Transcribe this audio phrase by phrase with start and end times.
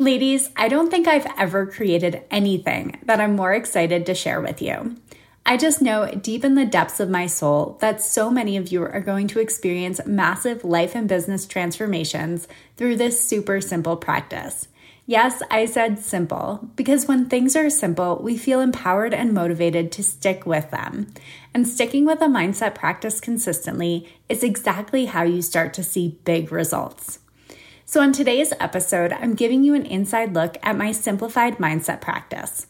[0.00, 4.62] Ladies, I don't think I've ever created anything that I'm more excited to share with
[4.62, 4.96] you.
[5.44, 8.82] I just know deep in the depths of my soul that so many of you
[8.82, 14.68] are going to experience massive life and business transformations through this super simple practice.
[15.04, 20.02] Yes, I said simple because when things are simple, we feel empowered and motivated to
[20.02, 21.12] stick with them.
[21.52, 26.50] And sticking with a mindset practice consistently is exactly how you start to see big
[26.50, 27.18] results.
[27.90, 32.68] So, in today's episode, I'm giving you an inside look at my simplified mindset practice.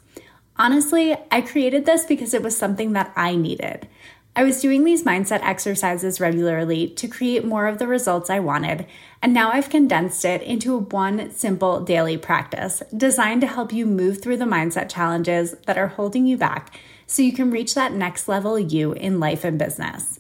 [0.57, 3.87] Honestly, I created this because it was something that I needed.
[4.35, 8.87] I was doing these mindset exercises regularly to create more of the results I wanted,
[9.21, 14.23] and now I've condensed it into one simple daily practice designed to help you move
[14.23, 16.75] through the mindset challenges that are holding you back
[17.07, 20.19] so you can reach that next level you in life and business.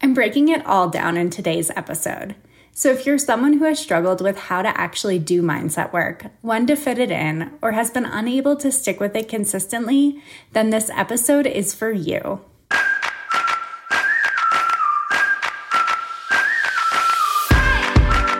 [0.00, 2.36] I'm breaking it all down in today's episode.
[2.78, 6.66] So, if you're someone who has struggled with how to actually do mindset work, when
[6.66, 10.22] to fit it in, or has been unable to stick with it consistently,
[10.52, 12.42] then this episode is for you.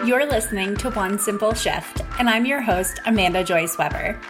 [0.05, 4.21] You're listening to One Simple Shift, and I'm your host, Amanda Joyce Weber,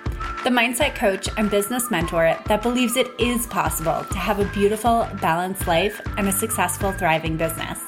[0.45, 5.09] the mindset coach and business mentor that believes it is possible to have a beautiful,
[5.21, 7.81] balanced life and a successful, thriving business.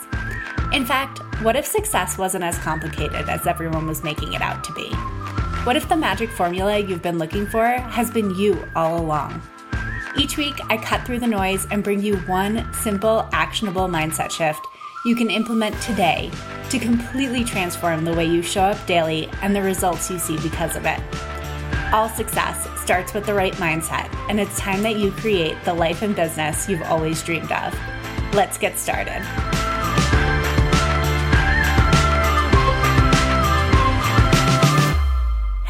[0.72, 4.72] In fact, what if success wasn't as complicated as everyone was making it out to
[4.72, 4.88] be?
[5.64, 9.40] What if the magic formula you've been looking for has been you all along?
[10.18, 14.66] Each week, I cut through the noise and bring you one simple, actionable mindset shift
[15.04, 16.28] you can implement today
[16.70, 20.74] to completely transform the way you show up daily and the results you see because
[20.74, 21.00] of it.
[21.92, 26.02] All success starts with the right mindset, and it's time that you create the life
[26.02, 27.78] and business you've always dreamed of.
[28.34, 29.22] Let's get started.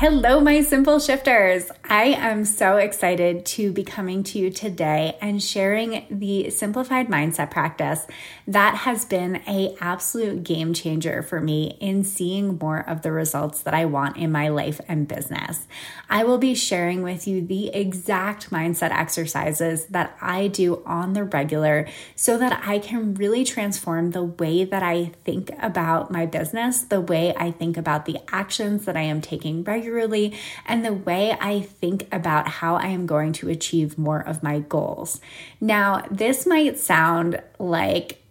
[0.01, 1.73] Hello, my simple shifters.
[1.91, 7.50] I am so excited to be coming to you today and sharing the simplified mindset
[7.50, 8.06] practice
[8.46, 13.63] that has been a absolute game changer for me in seeing more of the results
[13.63, 15.67] that I want in my life and business.
[16.11, 21.24] I will be sharing with you the exact mindset exercises that I do on the
[21.24, 26.83] regular so that I can really transform the way that I think about my business,
[26.83, 30.34] the way I think about the actions that I am taking regularly
[30.67, 34.61] and the way I think about how I am going to achieve more of my
[34.61, 35.20] goals.
[35.61, 38.22] Now, this might sound like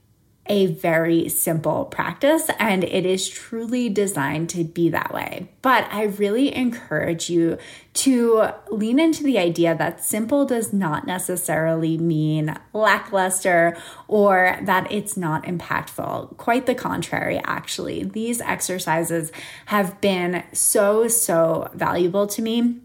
[0.49, 5.49] a very simple practice and it is truly designed to be that way.
[5.61, 7.57] But I really encourage you
[7.95, 13.77] to lean into the idea that simple does not necessarily mean lackluster
[14.07, 16.37] or that it's not impactful.
[16.37, 18.03] Quite the contrary, actually.
[18.03, 19.31] These exercises
[19.65, 22.79] have been so, so valuable to me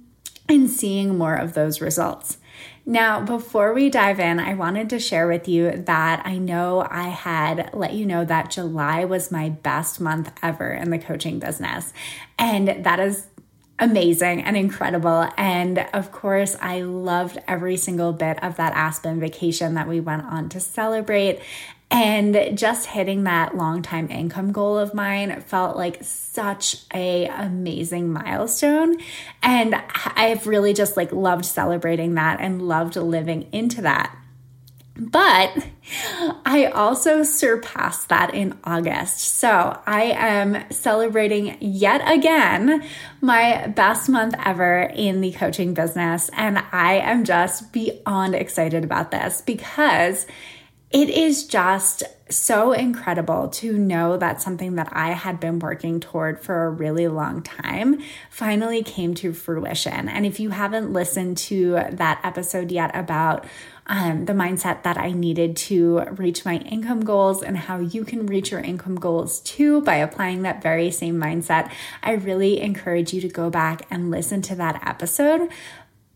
[0.49, 2.39] in seeing more of those results.
[2.85, 7.09] Now, before we dive in, I wanted to share with you that I know I
[7.09, 11.93] had let you know that July was my best month ever in the coaching business.
[12.39, 13.29] And that is
[13.79, 15.29] amazing and incredible.
[15.37, 20.25] And of course, I loved every single bit of that Aspen vacation that we went
[20.25, 21.41] on to celebrate.
[21.93, 28.11] And just hitting that long time income goal of mine felt like such a amazing
[28.11, 28.97] milestone.
[29.43, 29.75] And
[30.17, 34.17] I've really just like loved celebrating that and loved living into that.
[34.97, 35.67] But
[36.47, 39.21] I also surpassed that in August.
[39.21, 42.85] So I am celebrating yet again
[43.21, 46.31] my best month ever in the coaching business.
[46.35, 50.27] And I am just beyond excited about this because
[50.93, 56.41] it is just so incredible to know that something that I had been working toward
[56.41, 60.09] for a really long time finally came to fruition.
[60.09, 63.45] And if you haven't listened to that episode yet about
[63.87, 68.27] um, the mindset that I needed to reach my income goals and how you can
[68.27, 71.71] reach your income goals too by applying that very same mindset,
[72.03, 75.51] I really encourage you to go back and listen to that episode.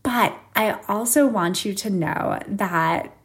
[0.01, 3.16] But I also want you to know that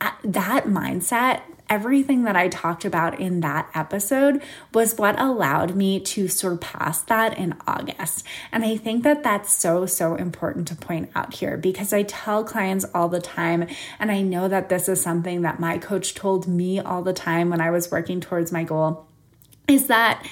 [0.00, 4.40] that mindset, everything that I talked about in that episode
[4.72, 8.24] was what allowed me to surpass that in August.
[8.52, 12.44] And I think that that's so, so important to point out here because I tell
[12.44, 13.66] clients all the time,
[13.98, 17.50] and I know that this is something that my coach told me all the time
[17.50, 19.06] when I was working towards my goal
[19.68, 20.24] is that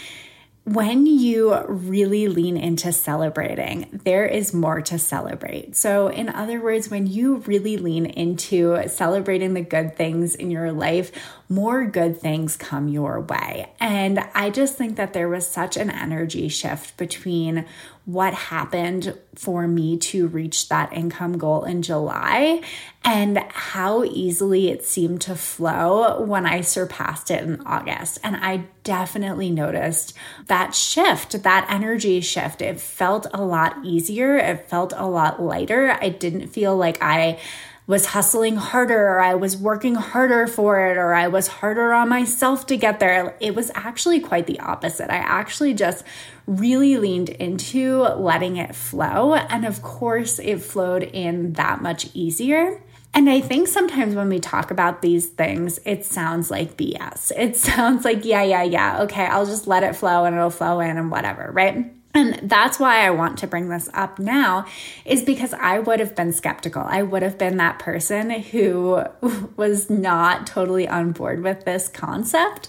[0.65, 5.77] when you really lean into celebrating, there is more to celebrate.
[5.77, 10.73] So, in other words, when you really lean into celebrating the good things in your
[10.73, 11.13] life,
[11.51, 13.71] more good things come your way.
[13.79, 17.67] And I just think that there was such an energy shift between
[18.07, 22.63] what happened for me to reach that income goal in July
[23.05, 28.19] and how easily it seemed to flow when I surpassed it in August.
[28.25, 30.15] And I definitely noticed
[30.47, 32.63] that shift, that energy shift.
[32.63, 35.99] It felt a lot easier, it felt a lot lighter.
[36.01, 37.39] I didn't feel like I
[37.87, 42.09] was hustling harder or I was working harder for it or I was harder on
[42.09, 43.37] myself to get there.
[43.41, 45.13] It was actually quite the opposite.
[45.13, 46.03] I actually just
[46.47, 49.35] really leaned into letting it flow.
[49.35, 52.81] And of course, it flowed in that much easier.
[53.15, 57.31] And I think sometimes when we talk about these things, it sounds like BS.
[57.37, 60.81] It sounds like, yeah, yeah, yeah, okay, I'll just let it flow and it'll flow
[60.81, 61.95] in and whatever, right?
[62.17, 64.67] And that's why I want to bring this up now,
[65.05, 66.83] is because I would have been skeptical.
[66.83, 69.05] I would have been that person who
[69.57, 72.69] was not totally on board with this concept.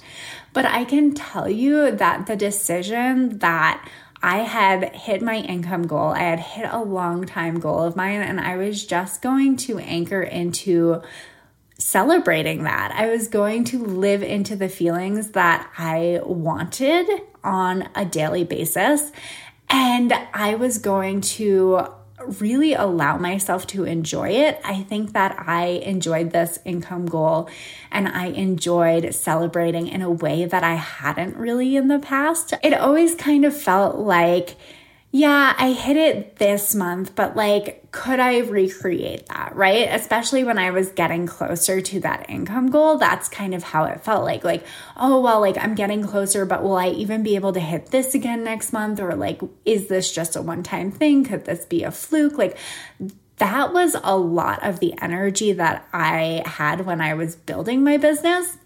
[0.53, 3.88] But I can tell you that the decision that
[4.25, 8.22] I had hit my income goal, I had hit a long time goal of mine,
[8.22, 11.04] and I was just going to anchor into
[11.77, 12.92] celebrating that.
[12.92, 17.07] I was going to live into the feelings that I wanted
[17.44, 19.12] on a daily basis.
[19.69, 21.86] And I was going to
[22.39, 24.59] really allow myself to enjoy it.
[24.63, 27.50] I think that I enjoyed this income goal
[27.91, 32.53] and I enjoyed celebrating in a way that I hadn't really in the past.
[32.63, 34.56] It always kind of felt like
[35.15, 39.88] yeah, I hit it this month, but like, could I recreate that, right?
[39.89, 44.01] Especially when I was getting closer to that income goal, that's kind of how it
[44.01, 44.65] felt like, like,
[44.97, 48.13] oh, well, like I'm getting closer, but will I even be able to hit this
[48.13, 49.00] again next month?
[49.00, 51.23] Or like, is this just a one time thing?
[51.23, 52.38] Could this be a fluke?
[52.38, 52.57] Like,
[53.38, 57.95] that was a lot of the energy that I had when I was building my
[57.95, 58.57] business.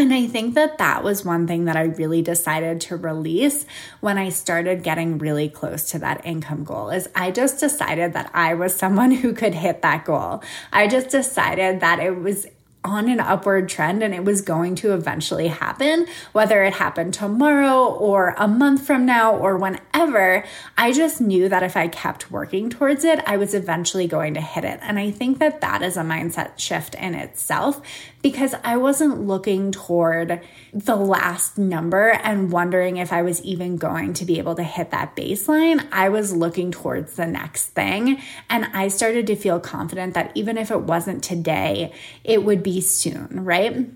[0.00, 3.66] And I think that that was one thing that I really decided to release
[4.00, 8.30] when I started getting really close to that income goal is I just decided that
[8.32, 10.42] I was someone who could hit that goal.
[10.72, 12.46] I just decided that it was
[12.82, 17.84] on an upward trend and it was going to eventually happen, whether it happened tomorrow
[17.84, 20.44] or a month from now or whenever.
[20.78, 24.40] I just knew that if I kept working towards it, I was eventually going to
[24.40, 24.78] hit it.
[24.82, 27.82] And I think that that is a mindset shift in itself
[28.22, 30.40] because I wasn't looking toward
[30.72, 34.90] the last number and wondering if I was even going to be able to hit
[34.90, 35.86] that baseline.
[35.90, 38.20] I was looking towards the next thing.
[38.48, 41.92] And I started to feel confident that even if it wasn't today,
[42.24, 43.88] it would be soon, right?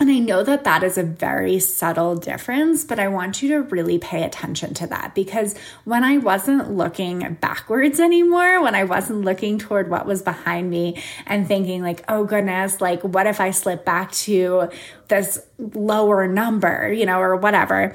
[0.00, 3.62] And I know that that is a very subtle difference, but I want you to
[3.62, 9.22] really pay attention to that because when I wasn't looking backwards anymore, when I wasn't
[9.22, 13.50] looking toward what was behind me and thinking, like, oh goodness, like, what if I
[13.50, 14.68] slip back to
[15.08, 17.94] this lower number, you know, or whatever,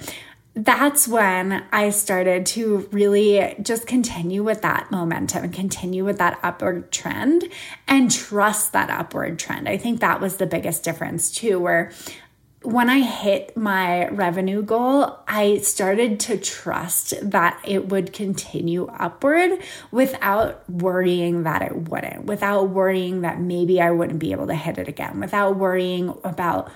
[0.55, 6.39] that's when I started to really just continue with that momentum and continue with that
[6.43, 7.45] upward trend
[7.87, 9.69] and trust that upward trend.
[9.69, 11.91] I think that was the biggest difference too, where
[12.61, 19.63] when I hit my revenue goal, I started to trust that it would continue upward
[19.91, 24.77] without worrying that it wouldn't, without worrying that maybe I wouldn't be able to hit
[24.77, 26.69] it again, without worrying about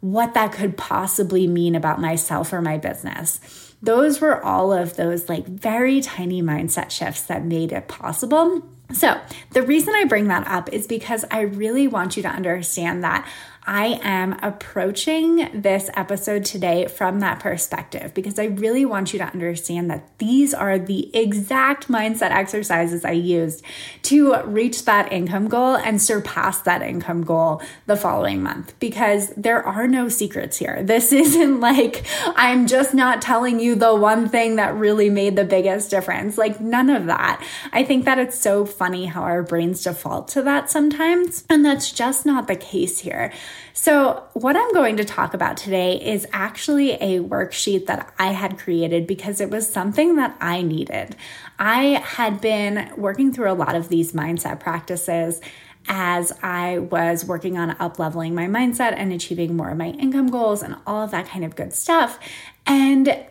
[0.00, 3.40] what that could possibly mean about myself or my business.
[3.82, 8.62] Those were all of those like very tiny mindset shifts that made it possible.
[8.92, 13.04] So, the reason I bring that up is because I really want you to understand
[13.04, 13.28] that
[13.66, 19.26] I am approaching this episode today from that perspective because I really want you to
[19.26, 23.62] understand that these are the exact mindset exercises I used
[24.02, 29.64] to reach that income goal and surpass that income goal the following month because there
[29.64, 30.82] are no secrets here.
[30.82, 35.44] This isn't like I'm just not telling you the one thing that really made the
[35.44, 36.38] biggest difference.
[36.38, 37.44] Like, none of that.
[37.72, 41.92] I think that it's so funny how our brains default to that sometimes, and that's
[41.92, 43.32] just not the case here.
[43.72, 48.58] So, what I'm going to talk about today is actually a worksheet that I had
[48.58, 51.16] created because it was something that I needed.
[51.58, 55.40] I had been working through a lot of these mindset practices
[55.88, 60.30] as I was working on up leveling my mindset and achieving more of my income
[60.30, 62.18] goals and all of that kind of good stuff.
[62.66, 63.24] And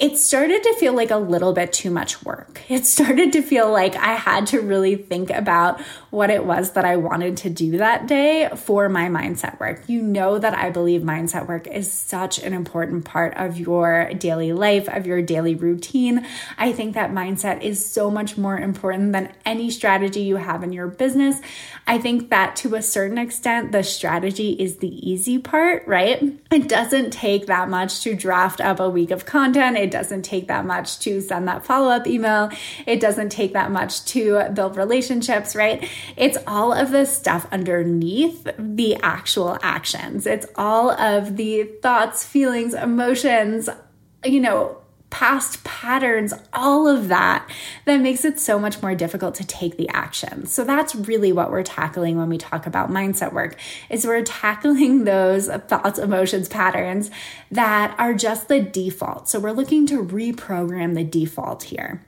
[0.00, 2.62] it started to feel like a little bit too much work.
[2.70, 5.80] It started to feel like I had to really think about
[6.10, 9.82] what it was that I wanted to do that day for my mindset work.
[9.88, 14.52] You know that I believe mindset work is such an important part of your daily
[14.52, 16.24] life, of your daily routine.
[16.56, 20.72] I think that mindset is so much more important than any strategy you have in
[20.72, 21.40] your business.
[21.88, 26.22] I think that to a certain extent, the strategy is the easy part, right?
[26.52, 29.76] It doesn't take that much to draft up a week of content.
[29.76, 32.48] It It doesn't take that much to send that follow up email.
[32.86, 35.90] It doesn't take that much to build relationships, right?
[36.16, 40.28] It's all of the stuff underneath the actual actions.
[40.28, 43.68] It's all of the thoughts, feelings, emotions,
[44.24, 44.79] you know,
[45.10, 47.48] past patterns, all of that,
[47.84, 50.46] that makes it so much more difficult to take the action.
[50.46, 53.56] So that's really what we're tackling when we talk about mindset work
[53.88, 57.10] is we're tackling those thoughts, emotions, patterns
[57.50, 59.28] that are just the default.
[59.28, 62.02] So we're looking to reprogram the default here.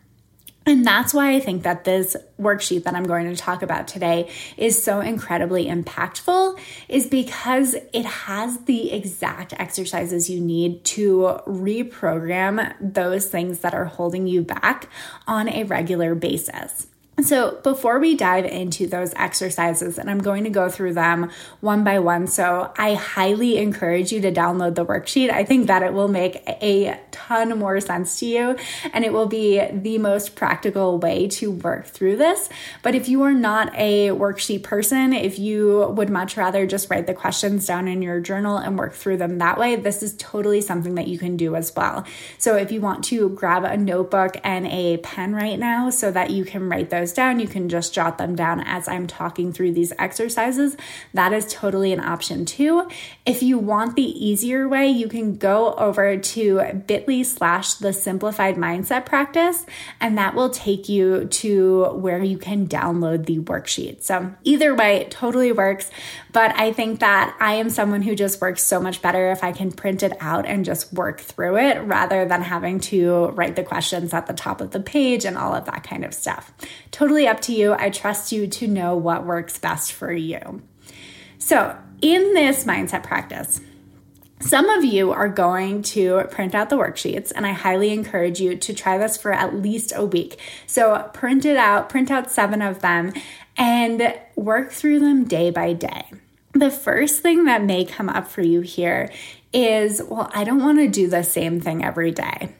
[0.65, 4.31] And that's why I think that this worksheet that I'm going to talk about today
[4.57, 12.75] is so incredibly impactful is because it has the exact exercises you need to reprogram
[12.81, 14.89] those things that are holding you back
[15.27, 16.87] on a regular basis.
[17.21, 21.85] So, before we dive into those exercises, and I'm going to go through them one
[21.85, 25.31] by one, so I highly encourage you to download the worksheet.
[25.31, 28.57] I think that it will make a ton more sense to you
[28.95, 32.49] and it will be the most practical way to work through this.
[32.83, 37.07] But if you are not a worksheet person, if you would much rather just write
[37.07, 40.63] the questions down in your journal and work through them that way, this is totally
[40.63, 42.05] something that you can do as well.
[42.39, 46.31] So, if you want to grab a notebook and a pen right now so that
[46.31, 47.41] you can write those down.
[47.41, 50.77] You can just jot them down as I'm talking through these exercises.
[51.15, 52.87] That is totally an option too.
[53.25, 58.57] If you want the easier way, you can go over to bit.ly slash the simplified
[58.57, 59.65] mindset practice,
[60.01, 64.03] and that will take you to where you can download the worksheet.
[64.03, 65.91] So either way, it totally works.
[66.33, 69.53] But I think that I am someone who just works so much better if I
[69.53, 73.63] can print it out and just work through it rather than having to write the
[73.63, 76.53] questions at the top of the page and all of that kind of stuff.
[76.93, 77.73] Totally up to you.
[77.73, 80.63] I trust you to know what works best for you.
[81.39, 83.61] So, in this mindset practice,
[84.41, 88.57] some of you are going to print out the worksheets, and I highly encourage you
[88.57, 90.39] to try this for at least a week.
[90.67, 93.13] So, print it out, print out seven of them,
[93.57, 96.05] and work through them day by day.
[96.53, 99.11] The first thing that may come up for you here
[99.53, 102.51] is, well, I don't want to do the same thing every day.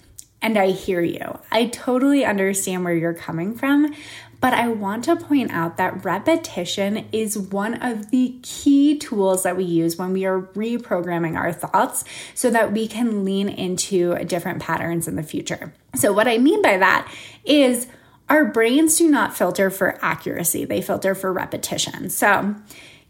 [0.43, 1.39] And I hear you.
[1.51, 3.95] I totally understand where you're coming from,
[4.43, 9.57] but I want to point out that repetition is one of the key tools that
[9.57, 14.61] we use when we are reprogramming our thoughts so that we can lean into different
[14.61, 15.73] patterns in the future.
[15.95, 17.09] So, what I mean by that
[17.45, 17.87] is
[18.29, 22.11] our brains do not filter for accuracy, they filter for repetition.
[22.11, 22.57] So,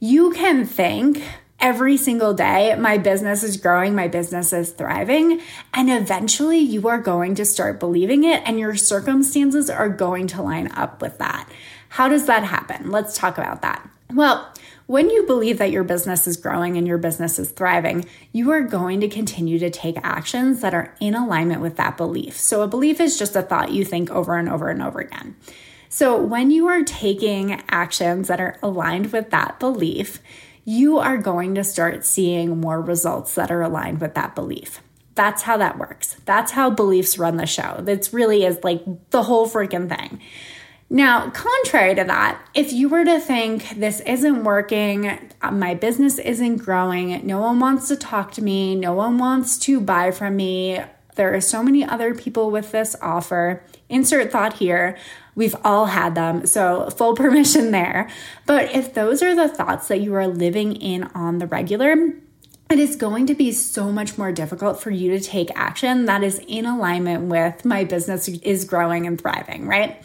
[0.01, 1.23] you can think,
[1.63, 5.41] every single day, my business is growing, my business is thriving.
[5.73, 10.43] And eventually you are going to start believing it, and your circumstances are going to
[10.43, 11.49] line up with that.
[11.89, 12.91] How does that happen?
[12.91, 13.89] Let's talk about that.
[14.13, 14.53] Well,
[14.87, 18.63] when you believe that your business is growing and your business is thriving, you are
[18.63, 22.37] going to continue to take actions that are in alignment with that belief.
[22.37, 25.37] So, a belief is just a thought you think over and over and over again.
[25.89, 30.21] So, when you are taking actions that are aligned with that belief,
[30.65, 34.81] you are going to start seeing more results that are aligned with that belief.
[35.15, 36.17] That's how that works.
[36.25, 37.81] That's how beliefs run the show.
[37.81, 40.21] That's really is like the whole freaking thing.
[40.89, 45.09] Now, contrary to that, if you were to think this isn't working,
[45.41, 49.59] uh, my business isn't growing, no one wants to talk to me, no one wants
[49.61, 50.81] to buy from me,
[51.15, 54.97] there are so many other people with this offer, insert thought here.
[55.35, 58.09] We've all had them, so full permission there.
[58.47, 61.97] But if those are the thoughts that you are living in on the regular,
[62.71, 66.23] it is going to be so much more difficult for you to take action that
[66.23, 70.03] is in alignment with my business is growing and thriving, right?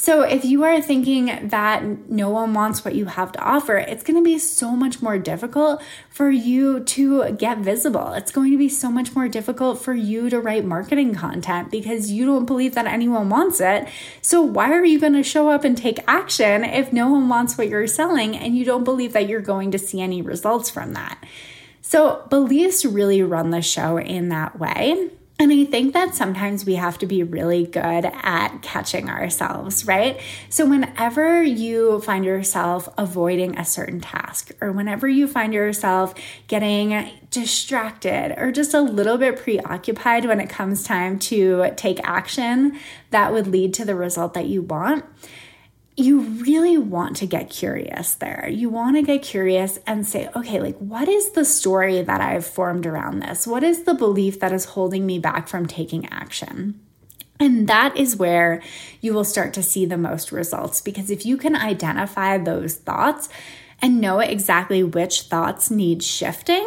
[0.00, 4.04] So, if you are thinking that no one wants what you have to offer, it's
[4.04, 8.12] going to be so much more difficult for you to get visible.
[8.12, 12.12] It's going to be so much more difficult for you to write marketing content because
[12.12, 13.88] you don't believe that anyone wants it.
[14.22, 17.58] So, why are you going to show up and take action if no one wants
[17.58, 20.92] what you're selling and you don't believe that you're going to see any results from
[20.92, 21.18] that?
[21.82, 25.10] So, beliefs really run the show in that way.
[25.40, 30.20] And I think that sometimes we have to be really good at catching ourselves, right?
[30.48, 36.12] So, whenever you find yourself avoiding a certain task, or whenever you find yourself
[36.48, 42.76] getting distracted or just a little bit preoccupied when it comes time to take action
[43.10, 45.04] that would lead to the result that you want,
[45.98, 48.48] you really want to get curious there.
[48.48, 52.46] You want to get curious and say, okay, like, what is the story that I've
[52.46, 53.48] formed around this?
[53.48, 56.80] What is the belief that is holding me back from taking action?
[57.40, 58.62] And that is where
[59.00, 63.28] you will start to see the most results because if you can identify those thoughts
[63.82, 66.66] and know exactly which thoughts need shifting,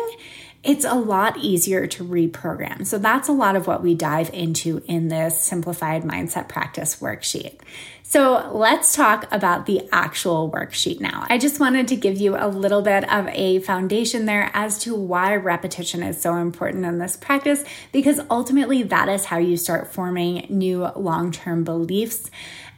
[0.64, 2.86] it's a lot easier to reprogram.
[2.86, 7.60] So that's a lot of what we dive into in this simplified mindset practice worksheet.
[8.04, 11.26] So let's talk about the actual worksheet now.
[11.30, 14.94] I just wanted to give you a little bit of a foundation there as to
[14.94, 19.94] why repetition is so important in this practice, because ultimately that is how you start
[19.94, 22.30] forming new long term beliefs.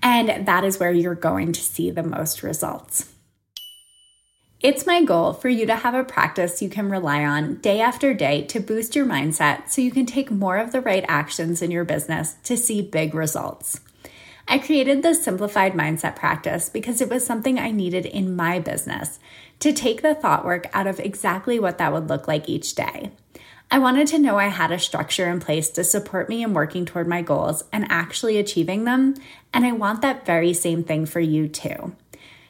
[0.04, 3.10] And that is where you're going to see the most results.
[4.64, 8.14] It's my goal for you to have a practice you can rely on day after
[8.14, 11.70] day to boost your mindset so you can take more of the right actions in
[11.70, 13.82] your business to see big results.
[14.48, 19.20] I created the simplified mindset practice because it was something I needed in my business
[19.60, 23.12] to take the thought work out of exactly what that would look like each day.
[23.70, 26.86] I wanted to know I had a structure in place to support me in working
[26.86, 29.16] toward my goals and actually achieving them,
[29.54, 31.98] and I want that very same thing for you too.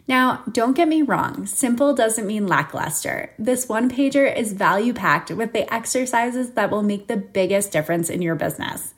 [0.07, 3.31] Now, don't get me wrong, simple doesn't mean lackluster.
[3.39, 8.09] This one pager is value packed with the exercises that will make the biggest difference
[8.09, 8.93] in your business.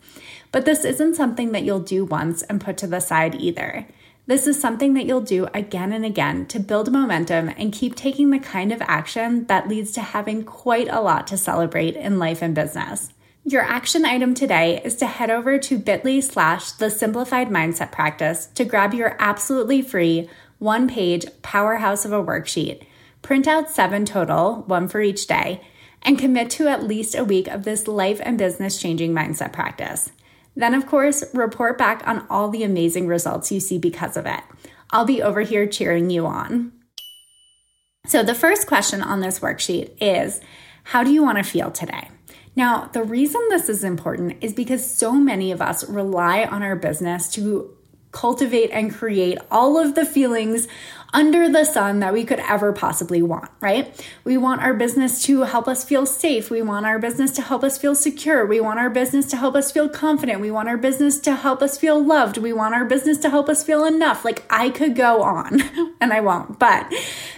[0.52, 3.86] But this isn't something that you'll do once and put to the side either.
[4.26, 8.32] This is something that you'll do again and again to build momentum and keep taking
[8.32, 12.42] the kind of action that leads to having quite a lot to celebrate in life
[12.42, 13.14] and business.
[13.44, 18.48] Your action item today is to head over to bit.ly slash the simplified mindset practice
[18.56, 20.28] to grab your absolutely free
[20.60, 22.84] one page powerhouse of a worksheet,
[23.22, 25.62] print out seven total, one for each day,
[26.02, 30.12] and commit to at least a week of this life and business changing mindset practice.
[30.56, 34.42] Then, of course, report back on all the amazing results you see because of it.
[34.92, 36.72] I'll be over here cheering you on.
[38.06, 40.40] So, the first question on this worksheet is
[40.84, 42.10] How do you want to feel today?
[42.56, 46.76] Now, the reason this is important is because so many of us rely on our
[46.76, 47.76] business to
[48.16, 50.68] cultivate and create all of the feelings
[51.16, 54.06] under the sun that we could ever possibly want, right?
[54.26, 56.50] We want our business to help us feel safe.
[56.50, 58.46] We want our business to help us feel secure.
[58.46, 60.42] We want our business to help us feel confident.
[60.42, 62.38] We want our business to help us feel loved.
[62.38, 64.26] We want our business to help us feel enough.
[64.26, 65.62] Like I could go on
[66.02, 66.60] and I won't.
[66.60, 66.94] But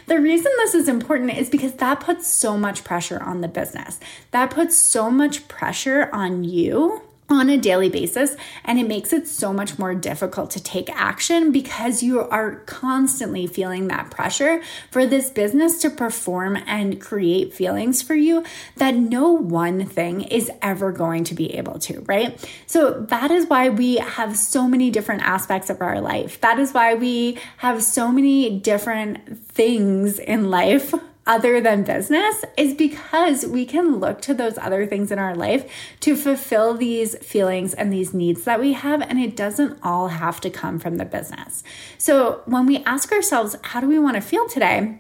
[0.08, 4.00] the reason this is important is because that puts so much pressure on the business.
[4.32, 9.28] That puts so much pressure on you on a daily basis and it makes it
[9.28, 14.62] so much more difficult to take action because you are constantly feeling that pressure
[14.92, 18.44] for this business to perform and create feelings for you
[18.78, 22.40] that no one thing is ever going to be able to, right?
[22.66, 26.40] So that is why we have so many different aspects of our life.
[26.42, 30.94] That is why we have so many different things in life
[31.28, 35.70] other than business is because we can look to those other things in our life
[36.00, 39.02] to fulfill these feelings and these needs that we have.
[39.02, 41.64] And it doesn't all have to come from the business.
[41.98, 45.00] So when we ask ourselves, how do we want to feel today?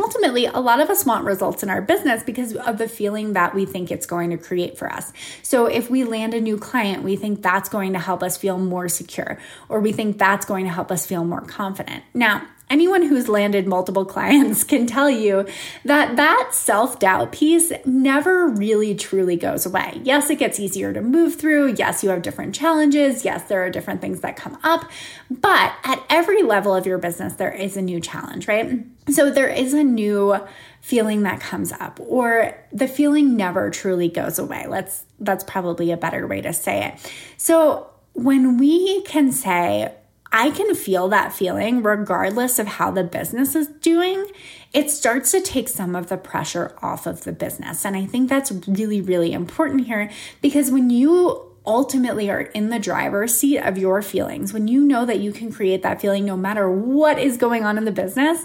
[0.00, 3.54] Ultimately, a lot of us want results in our business because of the feeling that
[3.54, 5.12] we think it's going to create for us.
[5.42, 8.58] So, if we land a new client, we think that's going to help us feel
[8.58, 12.02] more secure, or we think that's going to help us feel more confident.
[12.12, 12.44] Now,
[12.74, 15.46] anyone who's landed multiple clients can tell you
[15.84, 20.00] that that self-doubt piece never really truly goes away.
[20.02, 21.74] Yes, it gets easier to move through.
[21.74, 23.24] Yes, you have different challenges.
[23.24, 24.90] Yes, there are different things that come up.
[25.30, 28.84] But at every level of your business there is a new challenge, right?
[29.08, 30.36] So there is a new
[30.80, 34.66] feeling that comes up or the feeling never truly goes away.
[34.68, 37.12] Let's that's probably a better way to say it.
[37.36, 39.94] So when we can say
[40.36, 44.26] I can feel that feeling regardless of how the business is doing.
[44.72, 47.86] It starts to take some of the pressure off of the business.
[47.86, 50.10] And I think that's really, really important here
[50.42, 55.06] because when you ultimately are in the driver's seat of your feelings, when you know
[55.06, 58.44] that you can create that feeling no matter what is going on in the business,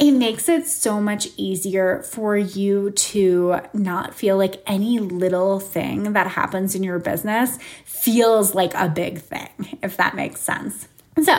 [0.00, 6.14] it makes it so much easier for you to not feel like any little thing
[6.14, 10.88] that happens in your business feels like a big thing, if that makes sense.
[11.20, 11.38] So,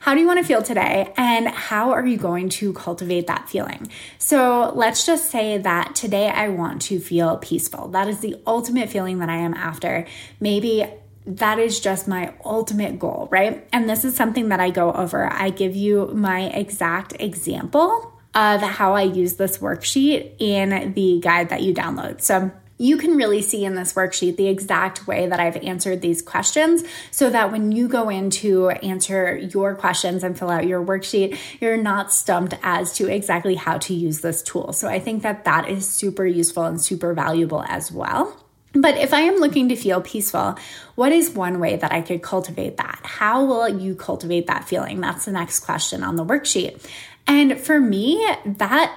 [0.00, 3.50] how do you want to feel today and how are you going to cultivate that
[3.50, 3.90] feeling?
[4.18, 7.88] So, let's just say that today I want to feel peaceful.
[7.88, 10.06] That is the ultimate feeling that I am after.
[10.40, 10.86] Maybe
[11.26, 13.68] that is just my ultimate goal, right?
[13.72, 15.30] And this is something that I go over.
[15.30, 21.50] I give you my exact example of how I use this worksheet in the guide
[21.50, 22.22] that you download.
[22.22, 26.22] So, you can really see in this worksheet the exact way that I've answered these
[26.22, 30.82] questions so that when you go in to answer your questions and fill out your
[30.82, 34.72] worksheet, you're not stumped as to exactly how to use this tool.
[34.72, 38.34] So I think that that is super useful and super valuable as well.
[38.72, 40.56] But if I am looking to feel peaceful,
[40.94, 43.00] what is one way that I could cultivate that?
[43.02, 45.02] How will you cultivate that feeling?
[45.02, 46.82] That's the next question on the worksheet.
[47.26, 48.96] And for me, that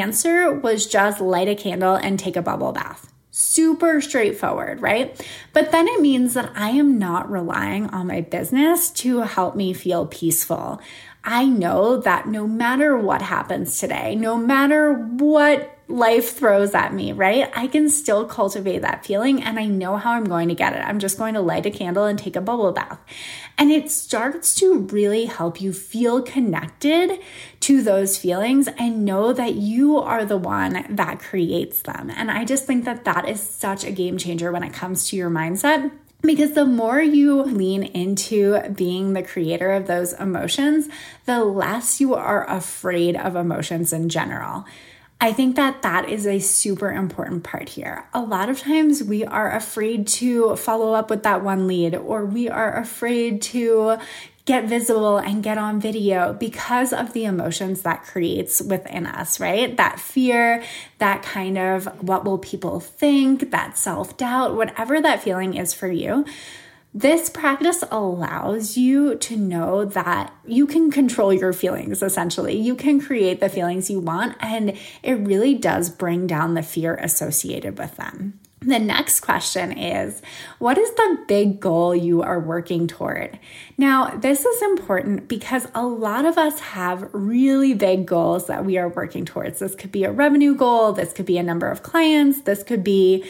[0.00, 3.12] answer was just light a candle and take a bubble bath.
[3.30, 5.18] Super straightforward, right?
[5.52, 9.72] But then it means that I am not relying on my business to help me
[9.72, 10.80] feel peaceful.
[11.24, 17.12] I know that no matter what happens today, no matter what life throws at me,
[17.12, 17.52] right?
[17.54, 20.78] I can still cultivate that feeling and I know how I'm going to get it.
[20.78, 22.98] I'm just going to light a candle and take a bubble bath.
[23.58, 27.20] And it starts to really help you feel connected
[27.60, 32.10] to those feelings and know that you are the one that creates them.
[32.10, 35.16] And I just think that that is such a game changer when it comes to
[35.16, 35.92] your mindset.
[36.22, 40.88] Because the more you lean into being the creator of those emotions,
[41.26, 44.64] the less you are afraid of emotions in general.
[45.22, 48.08] I think that that is a super important part here.
[48.12, 52.26] A lot of times we are afraid to follow up with that one lead, or
[52.26, 53.98] we are afraid to
[54.46, 59.76] get visible and get on video because of the emotions that creates within us, right?
[59.76, 60.64] That fear,
[60.98, 65.86] that kind of what will people think, that self doubt, whatever that feeling is for
[65.86, 66.24] you.
[66.94, 72.58] This practice allows you to know that you can control your feelings essentially.
[72.58, 76.94] You can create the feelings you want, and it really does bring down the fear
[76.96, 78.38] associated with them.
[78.60, 80.20] The next question is
[80.58, 83.38] What is the big goal you are working toward?
[83.78, 88.76] Now, this is important because a lot of us have really big goals that we
[88.76, 89.58] are working towards.
[89.58, 92.84] This could be a revenue goal, this could be a number of clients, this could
[92.84, 93.24] be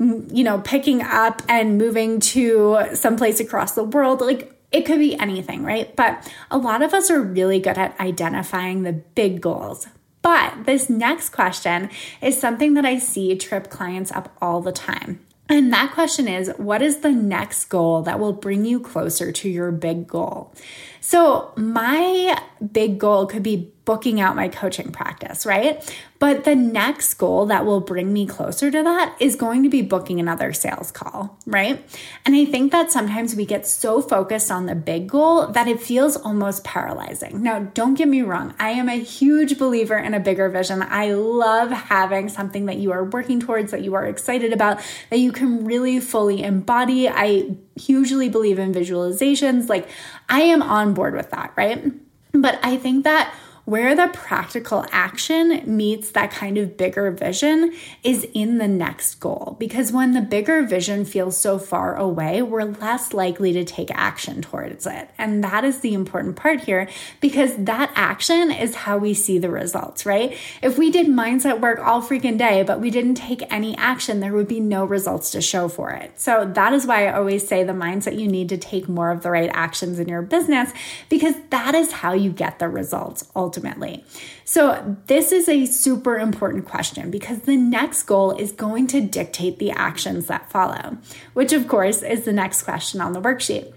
[0.00, 4.20] you know, picking up and moving to someplace across the world.
[4.20, 5.94] Like it could be anything, right?
[5.94, 9.86] But a lot of us are really good at identifying the big goals.
[10.22, 15.20] But this next question is something that I see trip clients up all the time.
[15.48, 19.48] And that question is what is the next goal that will bring you closer to
[19.48, 20.54] your big goal?
[21.00, 22.40] So, my
[22.72, 25.82] big goal could be booking out my coaching practice, right?
[26.20, 29.80] But the next goal that will bring me closer to that is going to be
[29.80, 31.82] booking another sales call, right?
[32.26, 35.80] And I think that sometimes we get so focused on the big goal that it
[35.80, 37.42] feels almost paralyzing.
[37.42, 40.82] Now, don't get me wrong, I am a huge believer in a bigger vision.
[40.82, 45.18] I love having something that you are working towards, that you are excited about, that
[45.18, 47.08] you can really fully embody.
[47.08, 49.68] I hugely believe in visualizations.
[49.68, 49.88] Like,
[50.30, 51.92] I am on board with that, right?
[52.32, 58.26] But I think that where the practical action meets that kind of bigger vision is
[58.34, 59.56] in the next goal.
[59.60, 64.42] Because when the bigger vision feels so far away, we're less likely to take action
[64.42, 65.10] towards it.
[65.18, 66.88] And that is the important part here
[67.20, 70.36] because that action is how we see the results, right?
[70.62, 74.32] If we did mindset work all freaking day, but we didn't take any action, there
[74.32, 76.20] would be no results to show for it.
[76.20, 79.22] So that is why I always say the mindset you need to take more of
[79.22, 80.72] the right actions in your business
[81.08, 84.04] because that is how you get the results ultimately ultimately.
[84.44, 89.58] So, this is a super important question because the next goal is going to dictate
[89.58, 90.98] the actions that follow,
[91.34, 93.72] which, of course, is the next question on the worksheet.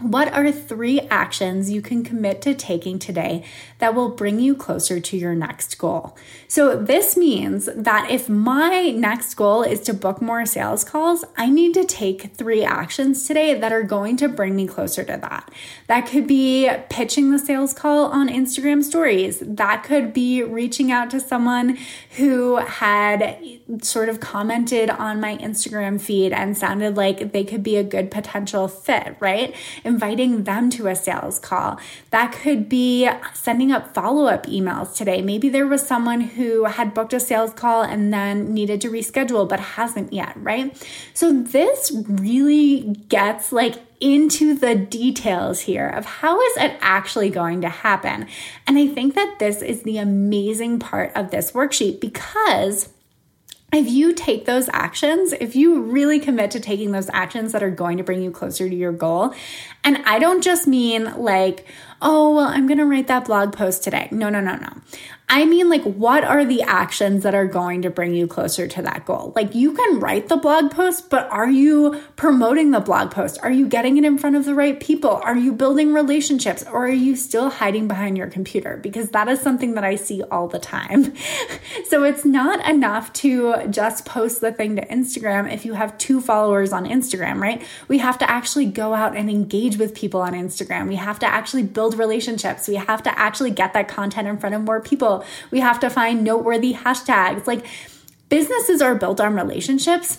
[0.00, 3.42] What are three actions you can commit to taking today
[3.78, 6.16] that will bring you closer to your next goal?
[6.46, 11.50] So, this means that if my next goal is to book more sales calls, I
[11.50, 15.50] need to take three actions today that are going to bring me closer to that.
[15.88, 21.10] That could be pitching the sales call on Instagram stories, that could be reaching out
[21.10, 21.76] to someone
[22.10, 27.76] who had sort of commented on my Instagram feed and sounded like they could be
[27.76, 29.54] a good potential fit, right?
[29.84, 31.78] inviting them to a sales call.
[32.10, 35.22] That could be sending up follow up emails today.
[35.22, 39.48] Maybe there was someone who had booked a sales call and then needed to reschedule
[39.48, 40.76] but hasn't yet, right?
[41.14, 47.60] So this really gets like into the details here of how is it actually going
[47.62, 48.26] to happen.
[48.66, 52.88] And I think that this is the amazing part of this worksheet because
[53.72, 57.70] if you take those actions, if you really commit to taking those actions that are
[57.70, 59.34] going to bring you closer to your goal,
[59.84, 61.66] and I don't just mean like,
[62.00, 64.08] oh, well, I'm going to write that blog post today.
[64.10, 64.70] No, no, no, no.
[65.30, 68.82] I mean, like, what are the actions that are going to bring you closer to
[68.82, 69.34] that goal?
[69.36, 73.38] Like, you can write the blog post, but are you promoting the blog post?
[73.42, 75.10] Are you getting it in front of the right people?
[75.10, 76.64] Are you building relationships?
[76.72, 78.78] Or are you still hiding behind your computer?
[78.78, 81.12] Because that is something that I see all the time.
[81.88, 86.22] so it's not enough to just post the thing to Instagram if you have two
[86.22, 87.62] followers on Instagram, right?
[87.86, 90.88] We have to actually go out and engage with people on Instagram.
[90.88, 92.66] We have to actually build relationships.
[92.66, 95.17] We have to actually get that content in front of more people.
[95.50, 97.46] We have to find noteworthy hashtags.
[97.46, 97.66] Like
[98.28, 100.18] businesses are built on relationships.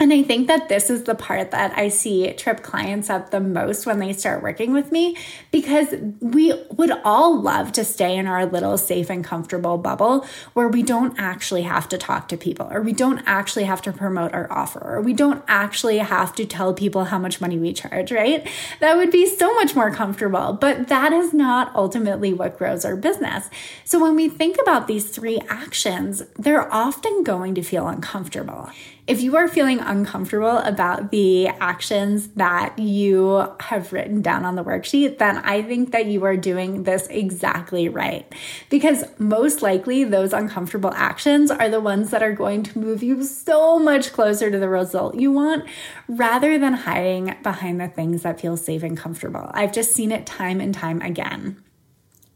[0.00, 3.38] And I think that this is the part that I see trip clients up the
[3.38, 5.14] most when they start working with me
[5.50, 10.68] because we would all love to stay in our little safe and comfortable bubble where
[10.68, 14.32] we don't actually have to talk to people or we don't actually have to promote
[14.32, 18.10] our offer or we don't actually have to tell people how much money we charge,
[18.10, 18.48] right?
[18.80, 22.96] That would be so much more comfortable, but that is not ultimately what grows our
[22.96, 23.50] business.
[23.84, 28.70] So when we think about these three actions, they're often going to feel uncomfortable.
[29.06, 34.64] If you are feeling uncomfortable about the actions that you have written down on the
[34.64, 38.32] worksheet, then I think that you are doing this exactly right.
[38.68, 43.24] Because most likely, those uncomfortable actions are the ones that are going to move you
[43.24, 45.64] so much closer to the result you want
[46.08, 49.50] rather than hiding behind the things that feel safe and comfortable.
[49.52, 51.62] I've just seen it time and time again.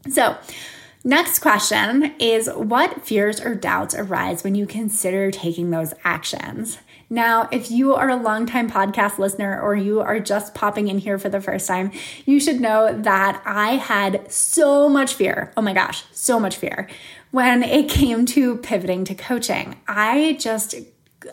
[0.09, 0.37] So,
[1.07, 6.79] Next question is What fears or doubts arise when you consider taking those actions?
[7.11, 11.19] Now, if you are a longtime podcast listener or you are just popping in here
[11.19, 11.91] for the first time,
[12.25, 15.53] you should know that I had so much fear.
[15.55, 16.89] Oh my gosh, so much fear
[17.29, 19.79] when it came to pivoting to coaching.
[19.87, 20.73] I just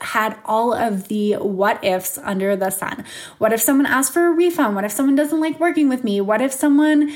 [0.01, 3.05] had all of the what ifs under the sun.
[3.39, 4.75] What if someone asks for a refund?
[4.75, 6.21] What if someone doesn't like working with me?
[6.21, 7.13] What if someone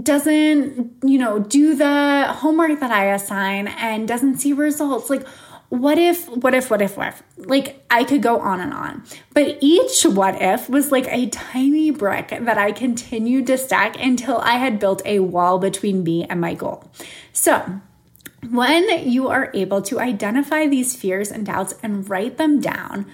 [0.00, 5.10] doesn't, you know, do the homework that I assign and doesn't see results.
[5.10, 5.26] Like,
[5.68, 7.22] what if, what if, what if, what if?
[7.36, 9.04] Like, I could go on and on.
[9.32, 14.38] But each what if was like a tiny brick that I continued to stack until
[14.38, 16.90] I had built a wall between me and my goal.
[17.32, 17.80] So,
[18.50, 23.06] when you are able to identify these fears and doubts and write them down,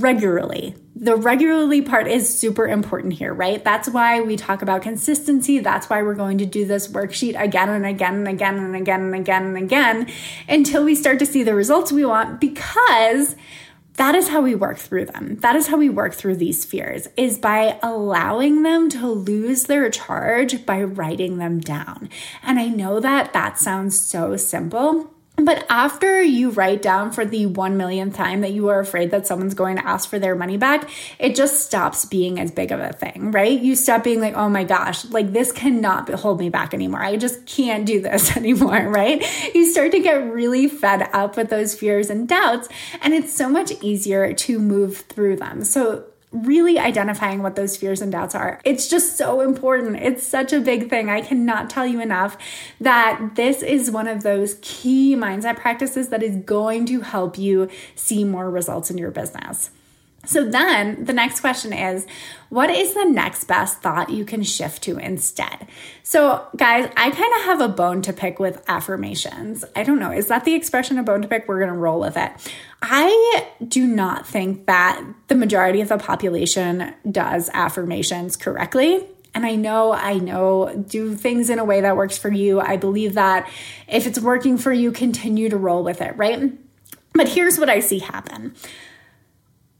[0.00, 0.74] regularly.
[0.94, 3.62] The regularly part is super important here, right?
[3.62, 5.58] That's why we talk about consistency.
[5.58, 9.02] That's why we're going to do this worksheet again and again and again and again
[9.02, 10.06] and again and again
[10.48, 13.36] until we start to see the results we want because
[13.96, 15.36] that is how we work through them.
[15.36, 19.88] That is how we work through these fears is by allowing them to lose their
[19.90, 22.10] charge by writing them down.
[22.42, 27.46] And I know that that sounds so simple, but after you write down for the
[27.46, 30.56] one millionth time that you are afraid that someone's going to ask for their money
[30.56, 33.60] back, it just stops being as big of a thing, right?
[33.60, 37.02] You stop being like, oh my gosh, like this cannot hold me back anymore.
[37.02, 39.22] I just can't do this anymore, right?
[39.54, 42.68] You start to get really fed up with those fears and doubts,
[43.02, 45.64] and it's so much easier to move through them.
[45.64, 46.04] So,
[46.44, 48.60] really identifying what those fears and doubts are.
[48.64, 49.96] It's just so important.
[49.96, 51.08] It's such a big thing.
[51.08, 52.36] I cannot tell you enough
[52.80, 57.68] that this is one of those key mindset practices that is going to help you
[57.94, 59.70] see more results in your business.
[60.26, 62.06] So then the next question is
[62.48, 65.66] what is the next best thought you can shift to instead?
[66.02, 69.64] So, guys, I kind of have a bone to pick with affirmations.
[69.74, 71.48] I don't know, is that the expression a bone to pick?
[71.48, 72.32] We're going to roll with it.
[72.82, 79.06] I do not think that the majority of the population does affirmations correctly.
[79.34, 82.60] And I know, I know, do things in a way that works for you.
[82.60, 83.50] I believe that
[83.86, 86.52] if it's working for you, continue to roll with it, right?
[87.12, 88.54] But here's what I see happen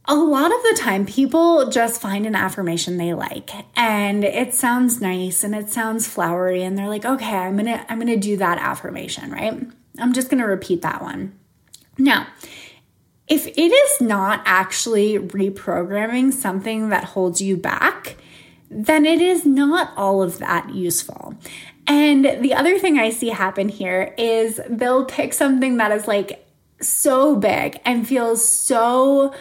[0.08, 5.00] a lot of the time people just find an affirmation they like and it sounds
[5.00, 8.58] nice and it sounds flowery and they're like okay i'm gonna i'm gonna do that
[8.58, 9.66] affirmation right?
[9.98, 11.38] I'm just gonna repeat that one.
[11.98, 12.26] Now
[13.28, 18.16] if it is not actually reprogramming something that holds you back
[18.70, 21.34] then it is not all of that useful.
[21.86, 26.46] And the other thing i see happen here is they'll pick something that is like
[26.80, 29.32] so big and feels so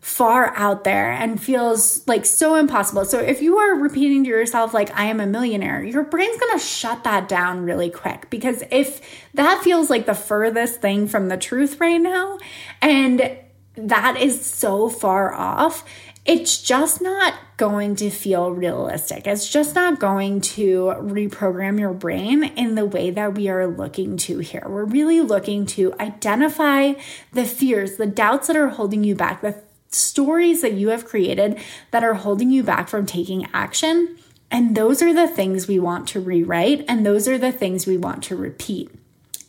[0.00, 3.04] far out there and feels like so impossible.
[3.04, 6.58] So if you are repeating to yourself, like, I am a millionaire, your brain's gonna
[6.58, 9.00] shut that down really quick because if
[9.34, 12.38] that feels like the furthest thing from the truth right now,
[12.80, 13.36] and
[13.76, 15.84] that is so far off,
[16.24, 19.26] it's just not going to feel realistic.
[19.26, 24.16] It's just not going to reprogram your brain in the way that we are looking
[24.18, 24.64] to here.
[24.66, 26.94] We're really looking to identify
[27.32, 31.58] the fears, the doubts that are holding you back, the stories that you have created
[31.90, 34.16] that are holding you back from taking action.
[34.50, 37.96] And those are the things we want to rewrite, and those are the things we
[37.96, 38.90] want to repeat.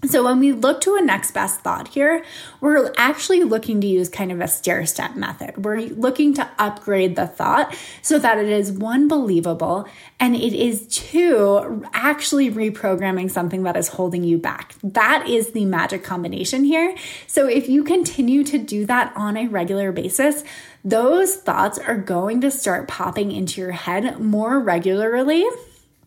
[0.04, 2.26] So, when we look to a next best thought here,
[2.60, 5.64] we're actually looking to use kind of a stair step method.
[5.64, 9.88] We're looking to upgrade the thought so that it is one, believable,
[10.20, 14.74] and it is two, actually reprogramming something that is holding you back.
[14.84, 16.96] That is the magic combination here.
[17.28, 20.44] So, if you continue to do that on a regular basis,
[20.84, 25.46] those thoughts are going to start popping into your head more regularly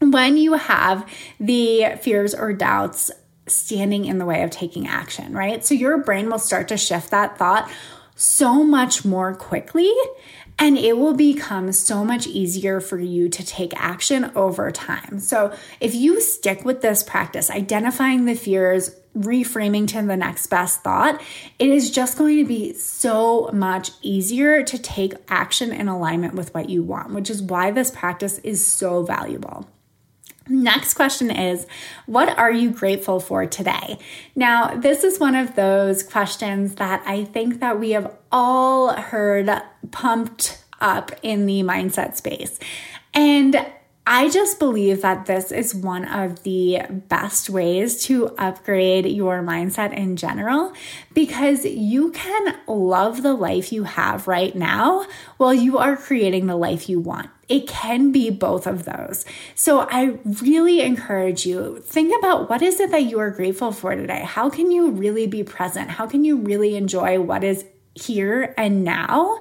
[0.01, 3.13] when you have the fears or doubts
[3.47, 5.65] standing in the way of taking action, right?
[5.65, 7.71] So your brain will start to shift that thought
[8.17, 9.93] so much more quickly
[10.59, 15.19] and it will become so much easier for you to take action over time.
[15.19, 20.83] So, if you stick with this practice, identifying the fears, reframing to the next best
[20.83, 21.21] thought,
[21.59, 26.55] it is just going to be so much easier to take action in alignment with
[26.55, 29.67] what you want, which is why this practice is so valuable.
[30.49, 31.67] Next question is
[32.07, 33.99] What are you grateful for today?
[34.35, 39.51] Now, this is one of those questions that I think that we have all heard
[39.91, 42.59] pumped up in the mindset space.
[43.15, 43.65] And
[44.07, 49.97] I just believe that this is one of the best ways to upgrade your mindset
[49.97, 50.75] in general
[51.15, 55.07] because you can love the life you have right now
[55.39, 57.31] while you are creating the life you want.
[57.49, 59.25] It can be both of those.
[59.55, 63.95] So I really encourage you think about what is it that you are grateful for
[63.95, 64.23] today?
[64.25, 65.91] How can you really be present?
[65.91, 69.41] How can you really enjoy what is here and now?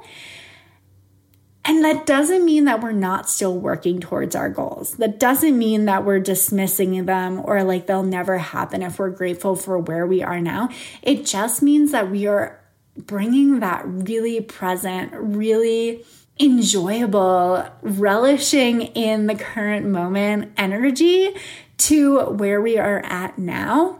[1.66, 4.96] And that doesn't mean that we're not still working towards our goals.
[4.98, 9.56] That doesn't mean that we're dismissing them or like they'll never happen if we're grateful
[9.56, 10.70] for where we are now.
[11.02, 12.60] It just means that we are
[12.98, 16.04] bringing that really present, really
[16.40, 21.36] enjoyable, relishing in the current moment energy
[21.78, 24.00] to where we are at now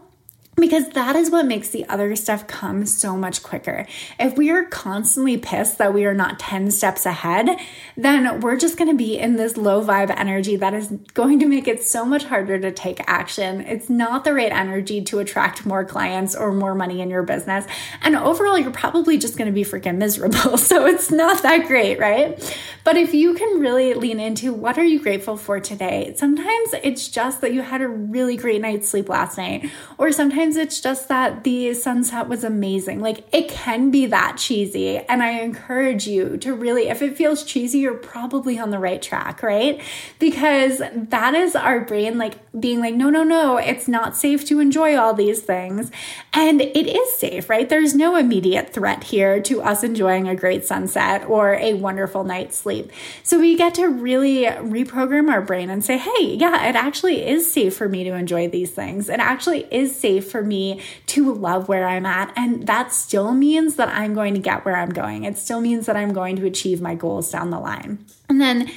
[0.56, 3.86] because that is what makes the other stuff come so much quicker.
[4.18, 7.58] If we are constantly pissed that we are not 10 steps ahead,
[7.96, 11.46] then we're just going to be in this low vibe energy that is going to
[11.46, 13.62] make it so much harder to take action.
[13.62, 17.66] It's not the right energy to attract more clients or more money in your business.
[18.02, 20.58] And overall, you're probably just going to be freaking miserable.
[20.64, 22.40] So it's not that great, right?
[22.84, 26.14] But if you can really lean into what are you grateful for today?
[26.16, 30.43] Sometimes it's just that you had a really great night's sleep last night, or sometimes
[30.44, 33.00] sometimes it's just that the sunset was amazing.
[33.00, 34.98] Like it can be that cheesy.
[34.98, 39.00] And I encourage you to really, if it feels cheesy, you're probably on the right
[39.00, 39.80] track, right?
[40.18, 44.60] Because that is our brain like being like, no, no, no, it's not safe to
[44.60, 45.90] enjoy all these things.
[46.34, 47.68] And it is safe, right?
[47.68, 52.58] There's no immediate threat here to us enjoying a great sunset or a wonderful night's
[52.58, 52.92] sleep.
[53.22, 57.50] So we get to really reprogram our brain and say, hey, yeah, it actually is
[57.50, 59.08] safe for me to enjoy these things.
[59.08, 62.32] It actually is safe for me to love where I'm at.
[62.36, 65.22] And that still means that I'm going to get where I'm going.
[65.22, 68.04] It still means that I'm going to achieve my goals down the line.
[68.28, 68.68] And then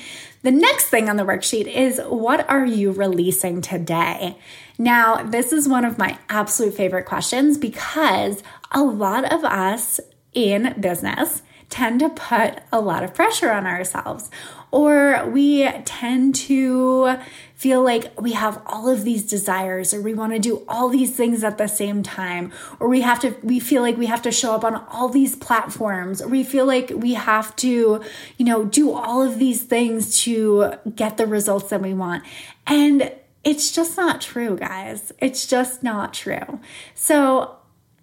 [0.43, 4.37] the next thing on the worksheet is what are you releasing today?
[4.77, 9.99] Now, this is one of my absolute favorite questions because a lot of us
[10.35, 14.29] in business tend to put a lot of pressure on ourselves,
[14.71, 17.17] or we tend to
[17.55, 21.15] feel like we have all of these desires or we want to do all these
[21.15, 24.31] things at the same time or we have to we feel like we have to
[24.31, 28.01] show up on all these platforms or we feel like we have to
[28.37, 32.23] you know do all of these things to get the results that we want.
[32.67, 33.11] And
[33.43, 35.11] it's just not true guys.
[35.19, 36.59] It's just not true.
[36.93, 37.56] So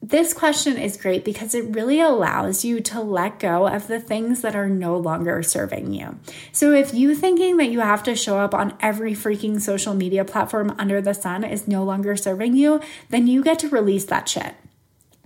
[0.09, 4.43] this question is great because it really allows you to let go of the things
[4.43, 6.19] that are no longer serving you.
[6.53, 10.25] So, if you thinking that you have to show up on every freaking social media
[10.25, 14.29] platform under the sun is no longer serving you, then you get to release that
[14.29, 14.55] shit.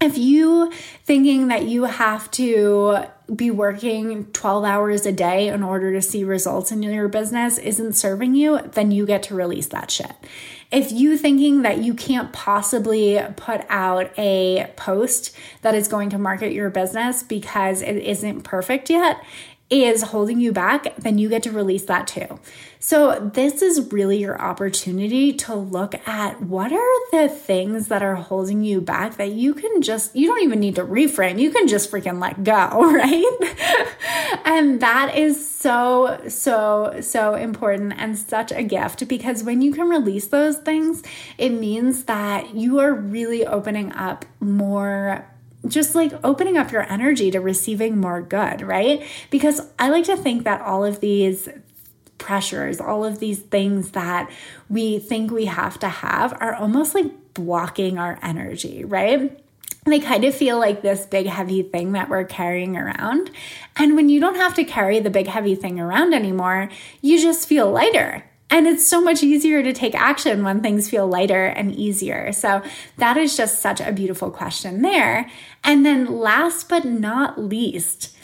[0.00, 0.70] If you
[1.04, 6.22] thinking that you have to be working 12 hours a day in order to see
[6.22, 10.12] results in your business isn't serving you, then you get to release that shit.
[10.70, 16.18] If you thinking that you can't possibly put out a post that is going to
[16.18, 19.22] market your business because it isn't perfect yet,
[19.70, 22.40] is holding you back, then you get to release that too.
[22.80, 28.14] So, this is really your opportunity to look at what are the things that are
[28.14, 31.66] holding you back that you can just, you don't even need to reframe, you can
[31.66, 32.52] just freaking let go,
[32.92, 34.40] right?
[34.44, 39.88] and that is so, so, so important and such a gift because when you can
[39.88, 41.02] release those things,
[41.36, 45.26] it means that you are really opening up more
[45.66, 49.04] just like opening up your energy to receiving more good, right?
[49.30, 51.48] Because I like to think that all of these
[52.18, 54.30] pressures, all of these things that
[54.68, 59.42] we think we have to have are almost like blocking our energy, right?
[59.84, 63.30] They kind of feel like this big heavy thing that we're carrying around.
[63.76, 66.68] And when you don't have to carry the big heavy thing around anymore,
[67.00, 68.24] you just feel lighter.
[68.50, 72.32] And it's so much easier to take action when things feel lighter and easier.
[72.32, 72.62] So
[72.96, 75.30] that is just such a beautiful question there.
[75.62, 78.16] And then last but not least,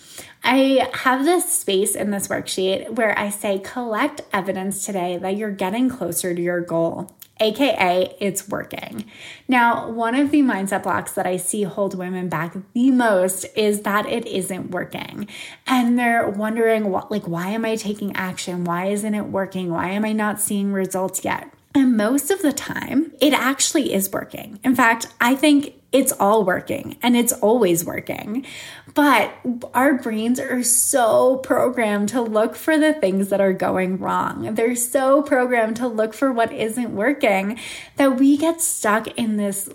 [0.43, 5.51] I have this space in this worksheet where I say collect evidence today that you're
[5.51, 7.11] getting closer to your goal.
[7.41, 9.05] AKA, it's working.
[9.49, 13.82] Now, one of the mindset blocks that I see hold women back the most is
[13.82, 15.28] that it isn't working.
[15.66, 18.64] And they're wondering, what, like, why am I taking action?
[18.64, 19.70] Why isn't it working?
[19.70, 21.53] Why am I not seeing results yet?
[21.75, 24.61] And most of the time, it actually is working.
[24.62, 28.47] In fact, I think it's all working and it's always working.
[28.95, 29.33] But
[29.75, 34.55] our brains are so programmed to look for the things that are going wrong.
[34.55, 37.59] They're so programmed to look for what isn't working
[37.97, 39.68] that we get stuck in this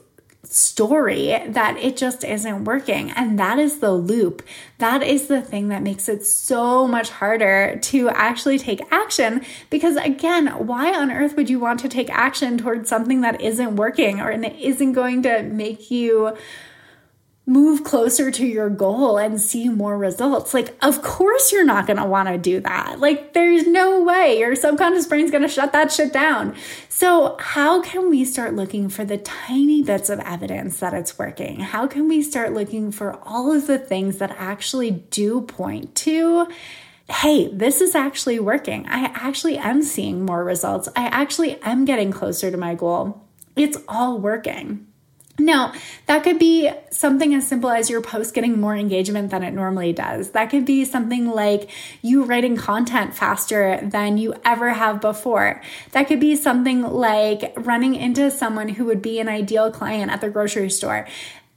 [0.51, 3.11] story that it just isn't working.
[3.11, 4.41] And that is the loop.
[4.79, 9.45] That is the thing that makes it so much harder to actually take action.
[9.69, 13.75] Because again, why on earth would you want to take action towards something that isn't
[13.75, 16.35] working or isn't going to make you
[17.49, 20.53] move closer to your goal and see more results.
[20.53, 22.99] Like, of course, you're not going to want to do that.
[22.99, 26.55] Like, there's no way your subconscious brain's going to shut that shit down.
[26.89, 31.59] So, how can we start looking for the tiny bits of evidence that it's working?
[31.59, 36.47] How can we start looking for all of the things that actually do point to?
[37.09, 38.85] Hey, this is actually working.
[38.87, 40.87] I actually am seeing more results.
[40.95, 43.25] I actually am getting closer to my goal.
[43.55, 44.85] It's all working.
[45.39, 45.73] Now,
[46.05, 49.93] that could be something as simple as your post getting more engagement than it normally
[49.93, 50.31] does.
[50.31, 51.69] That could be something like
[52.01, 55.61] you writing content faster than you ever have before.
[55.91, 60.21] That could be something like running into someone who would be an ideal client at
[60.21, 61.07] the grocery store.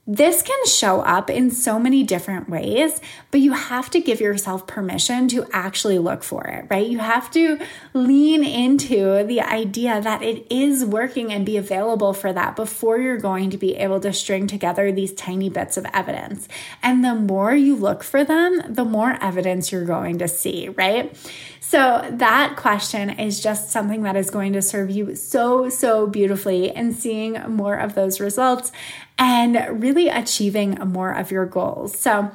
[0.05, 3.00] This can show up in so many different ways,
[3.30, 6.84] but you have to give yourself permission to actually look for it, right?
[6.84, 7.61] You have to
[7.94, 13.16] lean into the idea that it is working and be available for that before you're
[13.16, 16.48] going to be able to string together these tiny bits of evidence.
[16.82, 21.16] And the more you look for them, the more evidence you're going to see, right?
[21.61, 26.74] So, that question is just something that is going to serve you so, so beautifully
[26.74, 28.72] in seeing more of those results
[29.18, 31.98] and really achieving more of your goals.
[31.98, 32.32] So,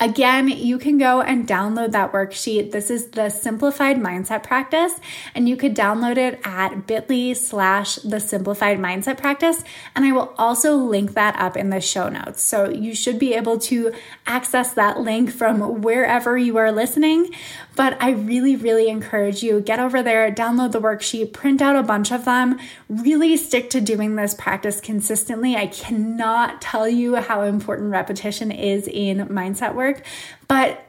[0.00, 2.72] Again, you can go and download that worksheet.
[2.72, 4.92] This is the simplified mindset practice,
[5.34, 9.64] and you could download it at bit.ly slash the simplified mindset practice.
[9.94, 12.42] And I will also link that up in the show notes.
[12.42, 13.92] So you should be able to
[14.26, 17.30] access that link from wherever you are listening.
[17.74, 21.82] But I really, really encourage you get over there, download the worksheet, print out a
[21.82, 22.58] bunch of them,
[22.88, 25.56] really stick to doing this practice consistently.
[25.56, 30.04] I cannot tell you how important repetition is in mindset work,
[30.48, 30.86] but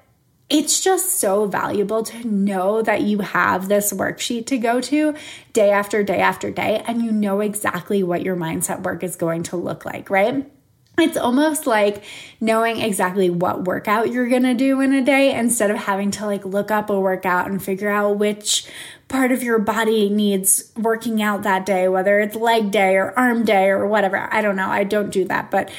[0.50, 5.16] it's just so valuable to know that you have this worksheet to go to
[5.54, 9.44] day after day after day, and you know exactly what your mindset work is going
[9.44, 10.53] to look like, right?
[11.00, 12.04] It's almost like
[12.40, 16.26] knowing exactly what workout you're going to do in a day instead of having to
[16.28, 18.70] like look up a workout and figure out which
[19.08, 23.44] part of your body needs working out that day, whether it's leg day or arm
[23.44, 24.28] day or whatever.
[24.32, 24.70] I don't know.
[24.70, 25.72] I don't do that, but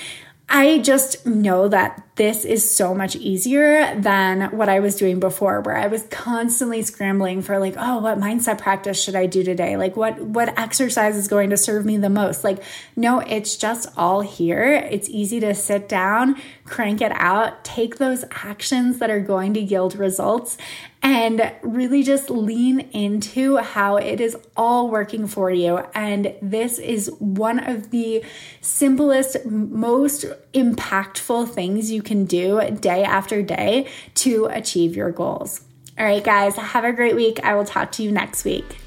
[0.48, 5.60] I just know that this is so much easier than what I was doing before
[5.62, 9.76] where I was constantly scrambling for like, oh, what mindset practice should I do today?
[9.76, 12.44] Like what what exercise is going to serve me the most?
[12.44, 12.62] Like
[12.94, 14.74] no, it's just all here.
[14.90, 19.60] It's easy to sit down, crank it out, take those actions that are going to
[19.60, 20.56] yield results
[21.04, 25.76] and really just lean into how it is all working for you.
[25.94, 28.24] And this is one of the
[28.62, 30.24] simplest, most
[30.54, 35.60] impactful things you can do day after day to achieve your goals.
[35.98, 37.38] All right, guys, have a great week.
[37.44, 38.78] I will talk to you next week.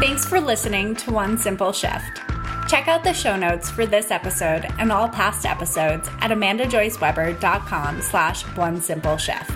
[0.00, 2.33] Thanks for listening to One Simple Shift.
[2.66, 8.42] Check out the show notes for this episode and all past episodes at amandajoyceweber.com slash
[8.56, 9.50] one simple shift.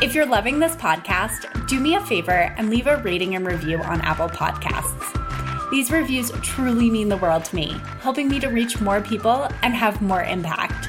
[0.00, 3.78] If you're loving this podcast, do me a favor and leave a rating and review
[3.78, 5.70] on Apple Podcasts.
[5.70, 9.74] These reviews truly mean the world to me, helping me to reach more people and
[9.74, 10.88] have more impact.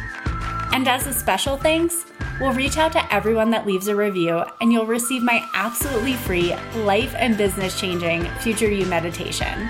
[0.73, 2.05] And as a special thanks,
[2.39, 6.55] we'll reach out to everyone that leaves a review and you'll receive my absolutely free
[6.77, 9.69] life and business changing Future You meditation.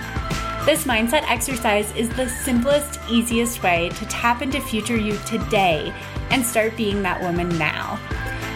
[0.66, 5.92] This mindset exercise is the simplest, easiest way to tap into future you today
[6.30, 8.00] and start being that woman now.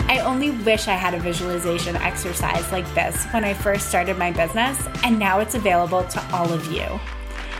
[0.07, 4.31] I only wish I had a visualization exercise like this when I first started my
[4.31, 6.85] business, and now it's available to all of you.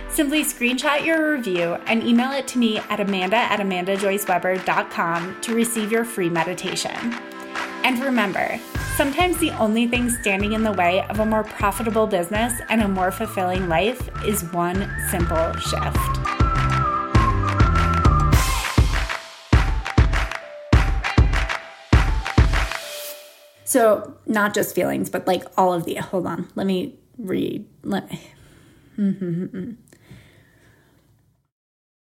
[0.10, 5.92] Simply screenshot your review and email it to me at amanda at amandajoyceweber.com to receive
[5.92, 7.16] your free meditation.
[7.86, 8.60] And remember,
[8.96, 12.88] sometimes the only thing standing in the way of a more profitable business and a
[12.88, 15.96] more fulfilling life is one simple shift.
[23.66, 25.94] So, not just feelings, but like all of the.
[25.98, 27.68] Hold on, let me read.
[27.84, 28.20] Let me.
[28.98, 29.72] Mm-hmm, mm-hmm.